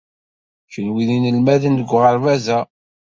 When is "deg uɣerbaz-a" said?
1.79-2.59